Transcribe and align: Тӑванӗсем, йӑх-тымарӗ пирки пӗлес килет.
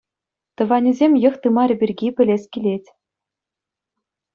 Тӑванӗсем, 0.55 1.13
йӑх-тымарӗ 1.23 1.75
пирки 1.79 2.07
пӗлес 2.15 2.43
килет. 2.51 2.85